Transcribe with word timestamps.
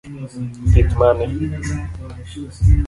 Pith 0.71 0.91
mane? 0.99 1.25